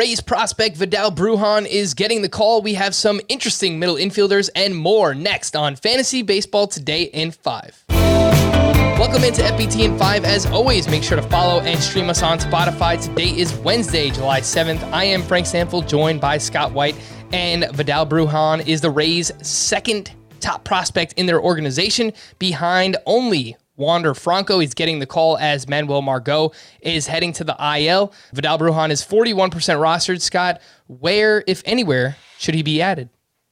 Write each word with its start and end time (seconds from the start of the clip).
Rays 0.00 0.22
prospect 0.22 0.78
Vidal 0.78 1.12
Brujan 1.12 1.66
is 1.66 1.92
getting 1.92 2.22
the 2.22 2.28
call. 2.30 2.62
We 2.62 2.72
have 2.72 2.94
some 2.94 3.20
interesting 3.28 3.78
middle 3.78 3.96
infielders 3.96 4.48
and 4.54 4.74
more 4.74 5.14
next 5.14 5.54
on 5.54 5.76
Fantasy 5.76 6.22
Baseball 6.22 6.68
Today 6.68 7.02
in 7.02 7.32
5. 7.32 7.84
Welcome 7.90 9.24
into 9.24 9.42
FBT 9.42 9.80
in 9.80 9.98
5. 9.98 10.24
As 10.24 10.46
always, 10.46 10.88
make 10.88 11.02
sure 11.02 11.20
to 11.20 11.22
follow 11.28 11.60
and 11.60 11.78
stream 11.78 12.08
us 12.08 12.22
on 12.22 12.38
Spotify. 12.38 12.98
Today 12.98 13.28
is 13.28 13.52
Wednesday, 13.56 14.08
July 14.08 14.40
7th. 14.40 14.82
I 14.90 15.04
am 15.04 15.20
Frank 15.20 15.44
Stampfl, 15.44 15.86
joined 15.86 16.18
by 16.18 16.38
Scott 16.38 16.72
White, 16.72 16.96
and 17.34 17.66
Vidal 17.72 18.06
Brujan 18.06 18.66
is 18.66 18.80
the 18.80 18.90
Rays' 18.90 19.30
second 19.46 20.12
top 20.40 20.64
prospect 20.64 21.12
in 21.18 21.26
their 21.26 21.42
organization, 21.42 22.14
behind 22.38 22.96
only 23.04 23.54
Wander 23.80 24.14
Franco. 24.14 24.58
He's 24.58 24.74
getting 24.74 24.98
the 24.98 25.06
call 25.06 25.38
as 25.38 25.68
Manuel 25.68 26.02
Margot 26.02 26.52
is 26.82 27.06
heading 27.06 27.32
to 27.32 27.44
the 27.44 27.56
IL. 27.58 28.12
Vidal 28.32 28.58
Brujan 28.58 28.90
is 28.90 29.02
41% 29.02 29.50
rostered. 29.50 30.20
Scott, 30.20 30.60
where, 30.86 31.42
if 31.46 31.62
anywhere, 31.64 32.16
should 32.38 32.54
he 32.54 32.62
be 32.62 32.80
added? 32.82 33.08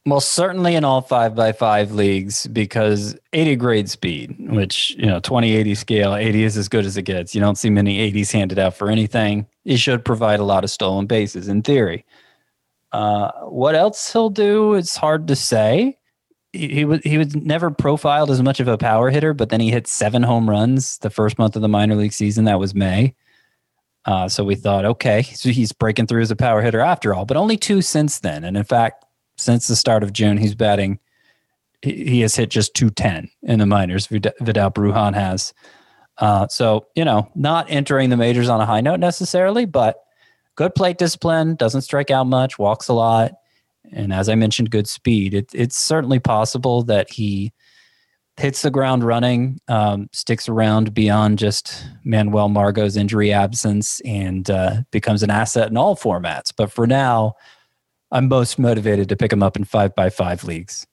Well, 0.07 0.21
certainly 0.21 0.75
in 0.75 0.85
all 0.85 1.01
five 1.01 1.35
by 1.35 1.53
five 1.53 1.93
leagues 1.93 2.47
because 2.47 3.17
80 3.33 3.57
grade 3.57 3.91
speed, 3.91 4.37
which, 4.39 4.91
you 4.99 5.07
know, 5.07 5.21
20 5.21 5.55
80 5.55 5.75
scale, 5.75 6.15
80 6.15 6.45
is 6.45 6.57
as 6.57 6.69
good 6.69 6.87
as 6.87 6.97
it 6.97 7.03
gets. 7.03 7.35
You 7.35 7.41
don't 7.41 7.59
see 7.59 7.69
many 7.69 8.11
80s 8.11 8.33
handed 8.33 8.59
out 8.59 8.75
for 8.75 8.91
anything. 8.91 9.47
He 9.65 9.77
should 9.77 10.05
provide 10.05 10.41
a 10.41 10.45
lot 10.45 10.65
of 10.65 10.71
stolen 10.71 11.07
bases 11.07 11.49
in 11.49 11.63
theory. 11.63 12.07
Uh, 12.93 13.33
what 13.43 13.75
else 13.75 14.13
he'll 14.13 14.31
do, 14.31 14.75
it's 14.75 14.97
hard 14.97 15.29
to 15.29 15.37
say 15.37 15.98
he, 16.53 16.85
was 16.85 17.01
he 17.03 17.19
was 17.19 17.35
never 17.37 17.71
profiled 17.71 18.31
as 18.31 18.43
much 18.43 18.61
of 18.61 18.69
a 18.69 18.79
power 18.79 19.11
hitter, 19.11 19.35
but 19.35 19.51
then 19.51 19.61
he 19.61 19.71
hit 19.71 19.87
seven 19.87 20.23
home 20.23 20.49
runs 20.49 20.99
the 20.99 21.11
first 21.11 21.39
month 21.39 21.57
of 21.57 21.63
the 21.63 21.69
minor 21.69 21.95
league 21.95 22.13
season. 22.13 22.45
That 22.45 22.59
was 22.59 22.75
May. 22.75 23.15
Uh, 24.05 24.29
so 24.29 24.45
we 24.45 24.55
thought, 24.55 24.87
okay, 24.87 25.23
so 25.23 25.51
he's 25.51 25.73
breaking 25.73 26.07
through 26.07 26.23
as 26.23 26.31
a 26.31 26.37
power 26.37 26.63
hitter 26.63 26.81
after 26.81 27.13
all, 27.13 27.27
but 27.27 27.37
only 27.37 27.59
two 27.59 27.83
since 27.83 28.21
then. 28.21 28.45
And 28.45 28.57
in 28.57 28.65
fact, 28.65 29.05
since 29.37 29.69
the 29.69 29.77
start 29.77 30.03
of 30.03 30.13
June, 30.13 30.39
he's 30.39 30.55
batting. 30.55 30.99
He, 31.83 32.05
he 32.05 32.21
has 32.23 32.35
hit 32.35 32.49
just 32.49 32.75
210 32.75 33.31
in 33.43 33.59
the 33.59 33.67
minors. 33.67 34.07
Vidal 34.07 34.71
Bruján 34.71 35.15
has. 35.15 35.53
Uh, 36.17 36.49
so 36.49 36.87
you 36.95 37.05
know, 37.05 37.31
not 37.35 37.67
entering 37.69 38.09
the 38.11 38.17
majors 38.17 38.49
on 38.49 38.61
a 38.61 38.67
high 38.67 38.81
note 38.81 39.01
necessarily, 39.01 39.67
but 39.67 40.03
good 40.57 40.75
plate 40.75 40.97
discipline. 40.99 41.55
Doesn't 41.57 41.83
strike 41.83 42.11
out 42.11 42.27
much. 42.27 42.59
Walks 42.59 42.89
a 42.89 42.95
lot 42.95 43.33
and 43.93 44.13
as 44.13 44.29
I 44.29 44.35
mentioned, 44.35 44.71
good 44.71 44.89
speed. 44.89 45.35
It, 45.35 45.51
it's 45.55 45.77
certainly 45.77 46.19
possible 46.19 46.83
that 46.85 47.11
he 47.11 47.53
hits 48.37 48.63
the 48.63 48.71
ground 48.71 49.05
running, 49.05 49.59
um, 49.69 50.09
sticks 50.13 50.49
around 50.49 50.95
beyond 50.95 51.39
just 51.39 51.85
Manuel 52.05 52.49
Margot's 52.49 52.97
injury 52.97 53.33
absence, 53.33 54.01
and 54.01 54.49
uh, 54.49 54.83
becomes 54.91 55.23
an 55.23 55.31
asset 55.31 55.71
in 55.71 55.77
all 55.77 55.97
formats. 55.97 56.53
But 56.57 56.71
for 56.71 56.87
now, 56.87 57.35
I'm 58.11 58.29
most 58.29 58.59
motivated 58.59 59.09
to 59.09 59.17
pick 59.17 59.33
him 59.33 59.43
up 59.43 59.57
in 59.57 59.65
five 59.65 59.95
by 59.95 60.11
five 60.11 60.45
leagues. 60.45 60.87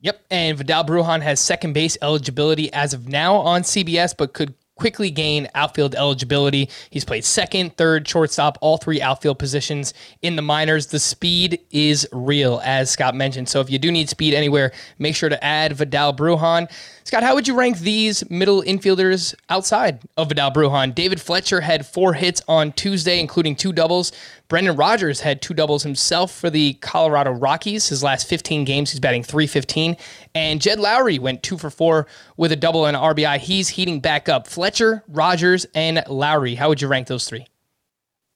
Yep, 0.00 0.20
and 0.30 0.58
Vidal 0.58 0.84
Bruján 0.84 1.22
has 1.22 1.40
second 1.40 1.72
base 1.72 1.96
eligibility 2.02 2.72
as 2.72 2.92
of 2.92 3.08
now 3.08 3.36
on 3.36 3.62
CBS, 3.62 4.14
but 4.16 4.34
could 4.34 4.54
quickly 4.76 5.10
gain 5.10 5.48
outfield 5.54 5.94
eligibility. 5.94 6.68
He's 6.90 7.04
played 7.04 7.24
second, 7.24 7.76
third, 7.76 8.06
shortstop, 8.06 8.58
all 8.60 8.76
three 8.76 9.00
outfield 9.00 9.38
positions 9.38 9.92
in 10.22 10.36
the 10.36 10.42
minors. 10.42 10.86
The 10.86 10.98
speed 10.98 11.60
is 11.70 12.06
real, 12.12 12.60
as 12.64 12.90
Scott 12.90 13.14
mentioned. 13.14 13.48
So 13.48 13.60
if 13.60 13.70
you 13.70 13.78
do 13.78 13.90
need 13.90 14.08
speed 14.08 14.34
anywhere, 14.34 14.72
make 14.98 15.16
sure 15.16 15.28
to 15.28 15.42
add 15.42 15.72
Vidal 15.72 16.14
Brujan. 16.14 16.70
Scott, 17.04 17.22
how 17.22 17.34
would 17.34 17.48
you 17.48 17.54
rank 17.54 17.78
these 17.78 18.28
middle 18.30 18.62
infielders 18.62 19.34
outside 19.48 20.00
of 20.16 20.28
Vidal 20.28 20.50
Brujan? 20.50 20.94
David 20.94 21.20
Fletcher 21.20 21.60
had 21.60 21.86
four 21.86 22.12
hits 22.12 22.42
on 22.46 22.72
Tuesday, 22.72 23.18
including 23.18 23.56
two 23.56 23.72
doubles. 23.72 24.12
Brendan 24.48 24.76
Rodgers 24.76 25.20
had 25.20 25.42
two 25.42 25.54
doubles 25.54 25.82
himself 25.82 26.32
for 26.32 26.50
the 26.50 26.74
Colorado 26.74 27.32
Rockies. 27.32 27.88
His 27.88 28.02
last 28.02 28.28
15 28.28 28.64
games, 28.64 28.92
he's 28.92 29.00
batting 29.00 29.24
315. 29.24 29.96
And 30.34 30.60
Jed 30.60 30.78
Lowrie 30.78 31.18
went 31.18 31.42
two 31.42 31.58
for 31.58 31.70
four 31.70 32.06
with 32.36 32.52
a 32.52 32.56
double 32.56 32.86
and 32.86 32.96
an 32.96 33.02
RBI. 33.02 33.38
He's 33.38 33.68
heating 33.68 34.00
back 34.00 34.28
up. 34.28 34.46
Fletcher, 34.46 35.02
Rodgers, 35.08 35.66
and 35.74 35.98
Lowrie. 36.06 36.56
How 36.56 36.68
would 36.68 36.80
you 36.80 36.88
rank 36.88 37.08
those 37.08 37.28
three? 37.28 37.46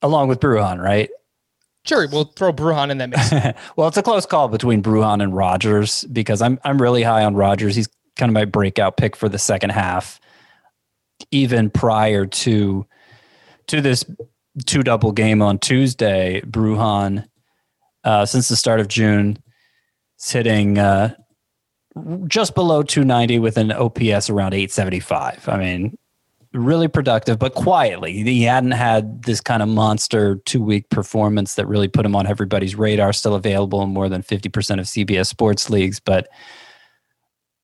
Along 0.02 0.28
with 0.28 0.40
Brujan, 0.40 0.82
right? 0.82 1.10
Sure, 1.84 2.06
we'll 2.08 2.24
throw 2.24 2.52
Brujan 2.52 2.90
in 2.90 2.98
that 2.98 3.10
mix. 3.10 3.58
well, 3.76 3.88
it's 3.88 3.96
a 3.96 4.02
close 4.02 4.26
call 4.26 4.48
between 4.48 4.82
Brujan 4.82 5.22
and 5.22 5.34
Rodgers 5.34 6.04
because 6.04 6.42
I'm 6.42 6.58
I'm 6.64 6.80
really 6.80 7.02
high 7.02 7.24
on 7.24 7.34
Rodgers. 7.34 7.74
He's 7.74 7.88
kind 8.16 8.28
of 8.28 8.34
my 8.34 8.44
breakout 8.44 8.96
pick 8.96 9.16
for 9.16 9.28
the 9.28 9.38
second 9.38 9.70
half, 9.70 10.20
even 11.30 11.70
prior 11.70 12.26
to 12.26 12.86
to 13.68 13.80
this 13.80 14.04
two 14.66 14.82
double 14.82 15.12
game 15.12 15.42
on 15.42 15.58
Tuesday. 15.58 16.40
Brujan, 16.42 17.26
uh, 18.04 18.26
since 18.26 18.48
the 18.48 18.56
start 18.56 18.80
of 18.80 18.88
June, 18.88 19.38
is 20.18 20.34
uh, 20.78 21.10
just 22.26 22.54
below 22.54 22.82
290 22.82 23.38
with 23.38 23.56
an 23.56 23.72
OPS 23.72 24.30
around 24.30 24.54
875. 24.54 25.48
I 25.48 25.56
mean, 25.56 25.98
really 26.52 26.88
productive, 26.88 27.38
but 27.38 27.54
quietly. 27.54 28.12
He 28.12 28.42
hadn't 28.42 28.72
had 28.72 29.22
this 29.22 29.40
kind 29.40 29.62
of 29.62 29.68
monster 29.68 30.36
two 30.44 30.62
week 30.62 30.88
performance 30.90 31.54
that 31.54 31.66
really 31.66 31.88
put 31.88 32.04
him 32.04 32.16
on 32.16 32.26
everybody's 32.26 32.74
radar. 32.74 33.12
Still 33.12 33.34
available 33.34 33.82
in 33.82 33.90
more 33.90 34.08
than 34.08 34.22
50% 34.22 34.46
of 34.80 34.86
CBS 34.86 35.26
sports 35.26 35.70
leagues, 35.70 36.00
but 36.00 36.28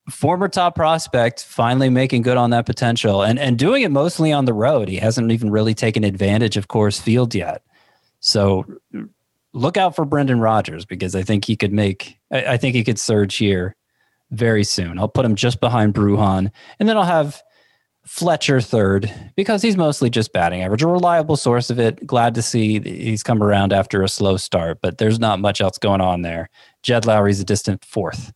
former 0.09 0.47
top 0.47 0.75
prospect 0.75 1.43
finally 1.43 1.89
making 1.89 2.21
good 2.21 2.37
on 2.37 2.51
that 2.51 2.65
potential 2.65 3.21
and 3.23 3.37
and 3.37 3.59
doing 3.59 3.83
it 3.83 3.91
mostly 3.91 4.31
on 4.31 4.45
the 4.45 4.53
road. 4.53 4.87
He 4.87 4.97
hasn't 4.97 5.31
even 5.31 5.51
really 5.51 5.73
taken 5.73 6.03
advantage 6.03 6.57
of 6.57 6.67
Coors 6.67 7.01
Field 7.01 7.35
yet. 7.35 7.61
So 8.19 8.65
look 9.53 9.77
out 9.77 9.95
for 9.95 10.05
Brendan 10.05 10.39
Rodgers 10.39 10.85
because 10.85 11.15
I 11.15 11.23
think 11.23 11.45
he 11.45 11.55
could 11.55 11.73
make 11.73 12.17
I, 12.31 12.53
I 12.53 12.57
think 12.57 12.75
he 12.75 12.83
could 12.83 12.99
surge 12.99 13.35
here 13.35 13.75
very 14.31 14.63
soon. 14.63 14.97
I'll 14.97 15.07
put 15.07 15.25
him 15.25 15.35
just 15.35 15.59
behind 15.59 15.93
Brujan 15.93 16.51
and 16.79 16.89
then 16.89 16.97
I'll 16.97 17.03
have 17.03 17.41
Fletcher 18.05 18.61
third 18.61 19.13
because 19.35 19.61
he's 19.61 19.75
mostly 19.75 20.09
just 20.09 20.31
batting 20.31 20.61
average, 20.61 20.81
a 20.81 20.87
reliable 20.87 21.35
source 21.35 21.69
of 21.69 21.77
it. 21.77 22.07
Glad 22.07 22.35
to 22.35 22.41
see 22.41 22.79
he's 22.79 23.21
come 23.21 23.43
around 23.43 23.73
after 23.73 24.01
a 24.01 24.07
slow 24.07 24.37
start, 24.37 24.79
but 24.81 24.97
there's 24.97 25.19
not 25.19 25.41
much 25.41 25.59
else 25.59 25.77
going 25.77 25.99
on 25.99 26.21
there. 26.21 26.49
Jed 26.83 27.05
Lowrie's 27.05 27.41
a 27.41 27.43
distant 27.43 27.83
fourth 27.83 28.31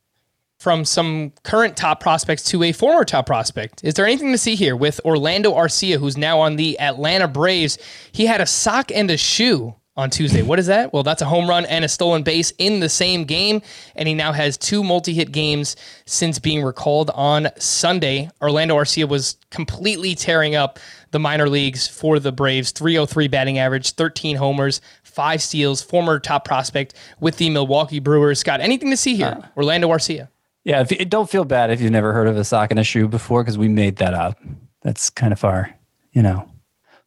from 0.62 0.86
some 0.86 1.34
current 1.42 1.76
top 1.76 2.00
prospects 2.00 2.44
to 2.44 2.62
a 2.62 2.72
former 2.72 3.04
top 3.04 3.26
prospect. 3.26 3.84
Is 3.84 3.96
there 3.96 4.06
anything 4.06 4.32
to 4.32 4.38
see 4.38 4.54
here 4.54 4.76
with 4.76 5.02
Orlando 5.04 5.54
Arcia, 5.56 5.98
who's 5.98 6.18
now 6.18 6.40
on 6.40 6.56
the 6.56 6.80
Atlanta 6.80 7.28
Braves? 7.28 7.80
He 8.12 8.28
had 8.28 8.42
a 8.42 8.46
sock 8.46 8.92
and 8.92 9.10
a 9.10 9.18
shoe 9.18 9.74
on 9.98 10.12
Tuesday. 10.12 10.44
What 10.44 10.60
is 10.60 10.68
that? 10.68 10.94
Well, 10.94 11.02
that's 11.02 11.24
a 11.24 11.26
home 11.26 11.50
run 11.50 11.66
and 11.66 11.84
a 11.84 11.88
stolen 11.90 12.22
base 12.22 12.54
in 12.60 12.80
the 12.80 12.90
same 12.90 13.24
game, 13.24 13.64
and 13.96 14.08
he 14.08 14.14
now 14.14 14.34
has 14.34 14.56
two 14.56 14.84
multi-hit 14.84 15.32
games 15.32 15.76
since 16.06 16.38
being 16.38 16.62
recalled 16.62 17.10
on 17.16 17.48
Sunday. 17.58 18.30
Orlando 18.40 18.78
Arcia 18.78 19.10
was 19.10 19.38
completely 19.50 20.14
tearing 20.14 20.54
up 20.54 20.78
the 21.10 21.18
minor 21.18 21.50
leagues 21.50 21.88
for 21.88 22.20
the 22.20 22.32
Braves. 22.32 22.70
303 22.70 23.28
batting 23.28 23.58
average, 23.58 23.94
13 23.94 24.36
homers, 24.36 24.80
five 25.02 25.42
steals, 25.42 25.82
former 25.82 26.20
top 26.20 26.46
prospect 26.46 26.94
with 27.20 27.38
the 27.38 27.50
Milwaukee 27.50 28.00
Brewers. 28.00 28.40
Scott, 28.40 28.62
anything 28.62 28.92
to 28.92 28.98
see 28.98 29.16
here? 29.16 29.40
Uh, 29.42 29.48
Orlando 29.58 29.90
Arcia. 29.90 30.28
Yeah, 30.64 30.86
you, 30.90 31.06
don't 31.06 31.30
feel 31.30 31.46
bad 31.46 31.72
if 31.72 31.82
you've 31.82 31.92
never 31.92 32.14
heard 32.14 32.28
of 32.28 32.38
a 32.38 32.44
sock 32.44 32.72
and 32.72 32.80
a 32.80 32.84
shoe 32.84 33.08
before, 33.08 33.44
because 33.44 33.58
we 33.58 33.68
made 33.68 33.98
that 33.98 34.14
up. 34.14 34.40
That's 34.84 35.10
kind 35.10 35.34
of 35.34 35.44
our, 35.44 35.76
you 36.12 36.22
know, 36.22 36.48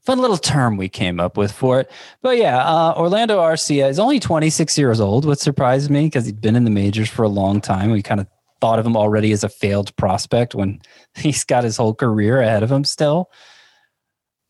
fun 0.05 0.19
little 0.19 0.37
term 0.37 0.77
we 0.77 0.89
came 0.89 1.21
up 1.21 1.37
with 1.37 1.53
for 1.53 1.81
it. 1.81 1.91
But 2.21 2.37
yeah, 2.37 2.59
uh, 2.59 2.95
Orlando 2.97 3.41
Arcia 3.41 3.89
is 3.89 3.99
only 3.99 4.21
26 4.21 4.77
years 4.77 5.01
old, 5.01 5.25
which 5.25 5.39
surprised 5.39 5.91
me 5.91 6.07
because 6.07 6.27
he'd 6.27 6.41
been 6.41 6.57
in 6.57 6.65
the 6.65 6.71
majors 6.71 7.09
for 7.09 7.23
a 7.23 7.29
long 7.29 7.61
time. 7.61 7.91
We 7.91 8.03
kind 8.03 8.21
of 8.21 8.27
thought 8.61 8.79
of 8.79 8.87
him 8.87 8.97
already 8.97 9.33
as 9.33 9.45
a 9.45 9.49
failed 9.49 9.95
prospect 9.97 10.55
when 10.55 10.81
he's 11.15 11.45
got 11.45 11.65
his 11.65 11.77
whole 11.77 11.95
career 11.95 12.41
ahead 12.41 12.63
of 12.63 12.73
him 12.73 12.85
still. 12.85 13.31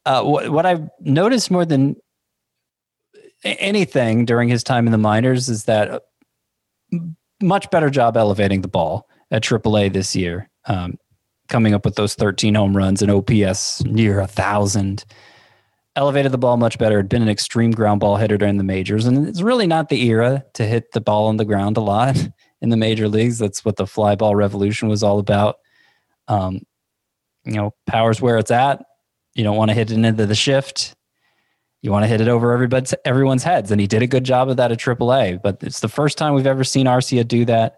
Uh, 0.07 0.23
what, 0.23 0.51
what 0.51 0.67
I've 0.67 0.89
noticed 1.01 1.50
more 1.50 1.65
than 1.65 1.97
anything 3.43 4.25
during 4.25 4.49
his 4.49 4.62
time 4.62 4.87
in 4.87 4.93
the 4.93 4.99
minors 4.99 5.49
is 5.49 5.65
that 5.65 6.03
much 7.43 7.71
better 7.71 7.91
job 7.91 8.17
elevating 8.17 8.63
the 8.63 8.69
ball 8.69 9.09
at 9.31 9.43
AAA 9.43 9.93
this 9.93 10.15
year, 10.15 10.49
um, 10.67 10.99
coming 11.49 11.75
up 11.75 11.85
with 11.85 11.97
those 11.97 12.15
13 12.15 12.55
home 12.55 12.77
runs 12.77 13.03
and 13.03 13.11
OPS 13.11 13.85
near 13.85 14.21
a 14.21 14.27
thousand. 14.27 15.05
Elevated 15.97 16.33
the 16.33 16.39
ball 16.39 16.57
much 16.57 16.79
better. 16.79 16.97
Had 16.97 17.09
been 17.09 17.23
an 17.23 17.29
extreme 17.29 17.71
ground 17.71 18.01
ball 18.01 18.17
hitter 18.17 18.37
during 18.37 18.57
the 18.57 18.65
majors, 18.65 19.07
and 19.07 19.29
it's 19.29 19.43
really 19.43 19.67
not 19.67 19.89
the 19.89 20.09
era 20.09 20.45
to 20.55 20.67
hit 20.67 20.91
the 20.93 21.01
ball 21.01 21.27
on 21.27 21.37
the 21.37 21.45
ground 21.45 21.77
a 21.77 21.81
lot 21.81 22.17
in 22.61 22.71
the 22.71 22.77
major 22.77 23.09
leagues. 23.09 23.39
That's 23.39 23.65
what 23.65 23.77
the 23.77 23.87
fly 23.87 24.17
ball 24.17 24.35
revolution 24.35 24.89
was 24.89 25.03
all 25.05 25.21
about. 25.21 25.57
Um, 26.27 26.63
you 27.45 27.55
know, 27.55 27.75
power's 27.87 28.21
where 28.21 28.39
it's 28.39 28.51
at. 28.51 28.85
You 29.35 29.45
don't 29.45 29.57
want 29.57 29.69
to 29.69 29.75
hit 29.75 29.91
it 29.91 29.99
into 29.99 30.27
the 30.27 30.35
shift 30.35 30.95
you 31.85 31.91
want 31.91 32.03
to 32.03 32.07
hit 32.07 32.23
it 32.23 32.29
over 32.29 32.51
everybody's 32.53 32.95
everyone's 33.05 33.45
heads, 33.45 33.71
and 33.71 33.79
he 33.79 33.87
did 33.87 34.01
a 34.01 34.07
good 34.07 34.25
job 34.25 34.49
of 34.49 34.57
that 34.57 34.73
at 34.73 34.79
AAA. 34.79 35.43
But 35.43 35.63
it's 35.63 35.81
the 35.81 35.89
first 35.89 36.17
time 36.17 36.33
we've 36.33 36.47
ever 36.47 36.65
seen 36.65 36.87
Arcia 36.87 37.29
do 37.29 37.45
that. 37.45 37.77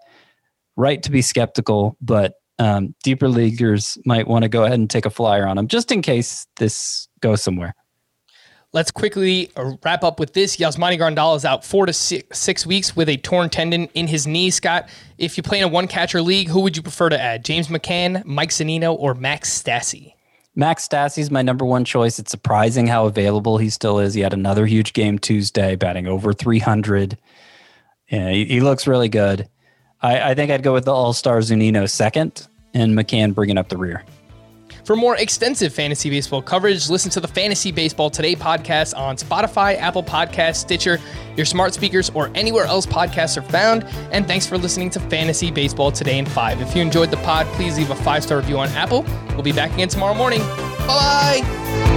Right 0.77 1.03
to 1.03 1.11
be 1.11 1.23
skeptical, 1.23 1.97
but 2.01 2.35
um, 2.61 2.95
deeper 3.03 3.29
leaguers 3.29 3.99
might 4.05 4.29
want 4.29 4.45
to 4.45 4.49
go 4.49 4.63
ahead 4.63 4.79
and 4.79 4.89
take 4.89 5.07
a 5.07 5.11
flyer 5.11 5.45
on 5.45 5.59
him 5.59 5.67
just 5.67 5.91
in 5.91 6.03
case 6.03 6.47
this 6.59 7.09
goes 7.19 7.43
somewhere. 7.43 7.75
Let's 8.73 8.93
quickly 8.93 9.51
wrap 9.83 10.05
up 10.05 10.21
with 10.21 10.35
this. 10.35 10.57
Yasmani 10.57 10.99
Grandal 10.99 11.35
is 11.35 11.45
out 11.45 11.65
four 11.65 11.87
to 11.87 11.93
six, 11.93 12.39
six, 12.39 12.65
weeks 12.65 12.95
with 12.95 13.09
a 13.09 13.17
torn 13.17 13.51
tendon 13.51 13.89
in 13.95 14.07
his 14.07 14.25
knee. 14.25 14.51
Scott, 14.51 14.89
if 15.19 15.37
you 15.37 15.43
play 15.43 15.59
in 15.59 15.65
a 15.65 15.69
one 15.69 15.89
catcher 15.89 16.23
league, 16.23 16.49
who 16.49 16.61
would 16.61 16.77
you 16.77 16.83
prefer 16.83 17.09
to 17.09 17.21
add? 17.21 17.45
James 17.45 17.67
McCann, 17.67 18.25
Mike 18.25 18.51
Zunino, 18.51 18.97
or 18.97 19.15
Max 19.15 19.51
Stassi? 19.51 20.16
Max 20.59 20.89
Stassi 20.89 21.19
is 21.19 21.31
my 21.31 21.43
number 21.43 21.67
one 21.67 21.85
choice. 21.85 22.19
It's 22.19 22.31
surprising 22.31 22.87
how 22.87 23.05
available 23.05 23.59
he 23.59 23.69
still 23.69 23.99
is. 23.99 24.15
He 24.15 24.23
had 24.23 24.33
another 24.33 24.65
huge 24.65 24.95
game 24.95 25.19
Tuesday, 25.19 25.77
batting 25.77 26.07
over 26.07 26.33
300. 26.33 27.19
Yeah, 28.11 28.31
he, 28.31 28.47
he 28.47 28.61
looks 28.61 28.87
really 28.87 29.11
good. 29.11 29.49
I, 30.01 30.31
I 30.31 30.35
think 30.35 30.51
I'd 30.51 30.63
go 30.63 30.73
with 30.73 30.87
the 30.87 30.95
All 30.95 31.13
Star 31.13 31.39
Zunino 31.41 31.89
second 31.89 32.49
and 32.73 32.95
McCann 32.95 33.35
bringing 33.35 33.59
up 33.59 33.69
the 33.69 33.77
rear. 33.77 34.03
For 34.87 34.95
more 34.95 35.17
extensive 35.17 35.75
fantasy 35.75 36.11
baseball 36.11 36.41
coverage, 36.41 36.89
listen 36.89 37.11
to 37.11 37.19
the 37.19 37.27
Fantasy 37.27 37.73
Baseball 37.73 38.09
Today 38.09 38.37
podcast 38.37 38.97
on 38.97 39.17
Spotify, 39.17 39.77
Apple 39.77 40.05
Podcasts, 40.05 40.59
Stitcher, 40.59 41.01
your 41.37 41.45
smart 41.45 41.75
speakers, 41.75 42.09
or 42.11 42.31
anywhere 42.37 42.67
else 42.67 42.87
podcasts 42.87 43.37
are 43.37 43.43
found. 43.43 43.83
And 44.13 44.29
thanks 44.29 44.47
for 44.47 44.57
listening 44.57 44.91
to 44.91 45.01
Fantasy 45.01 45.51
Baseball 45.51 45.91
Today 45.91 46.21
in 46.21 46.27
5. 46.27 46.61
If 46.61 46.77
you 46.77 46.83
enjoyed 46.83 47.11
the 47.11 47.17
pod, 47.17 47.47
please 47.57 47.77
leave 47.77 47.91
a 47.91 47.97
five 47.97 48.23
star 48.23 48.39
review 48.39 48.59
on 48.59 48.69
Apple. 48.69 49.05
We'll 49.31 49.43
be 49.43 49.51
back 49.51 49.73
again 49.75 49.89
tomorrow 49.89 50.15
morning. 50.15 50.39
Bye. 50.87 51.96